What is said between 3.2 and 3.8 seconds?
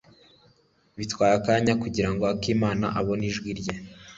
ijwi rye